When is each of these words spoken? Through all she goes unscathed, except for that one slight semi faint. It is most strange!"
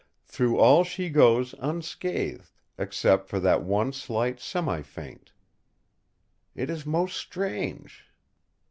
Through 0.25 0.57
all 0.57 0.83
she 0.83 1.11
goes 1.11 1.53
unscathed, 1.59 2.51
except 2.75 3.27
for 3.27 3.39
that 3.41 3.61
one 3.61 3.93
slight 3.93 4.39
semi 4.39 4.81
faint. 4.81 5.31
It 6.55 6.71
is 6.71 6.87
most 6.87 7.15
strange!" 7.15 8.07